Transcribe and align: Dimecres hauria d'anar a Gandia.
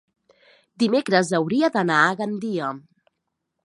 Dimecres 0.85 1.31
hauria 1.41 1.71
d'anar 1.77 2.01
a 2.09 2.19
Gandia. 2.23 2.75